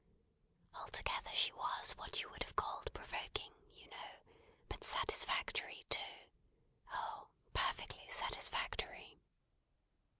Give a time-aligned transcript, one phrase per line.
[0.73, 4.23] Altogether she was what you would have called provoking, you know;
[4.67, 6.27] but satisfactory, too.
[6.91, 9.19] Oh, perfectly satisfactory.